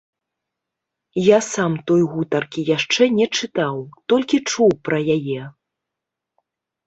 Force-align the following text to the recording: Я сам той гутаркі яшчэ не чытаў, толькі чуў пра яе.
Я 1.23 1.39
сам 1.55 1.73
той 1.89 2.01
гутаркі 2.13 2.61
яшчэ 2.69 3.03
не 3.17 3.27
чытаў, 3.39 3.75
толькі 4.13 4.37
чуў 4.53 4.71
пра 4.87 4.97
яе. 5.17 5.41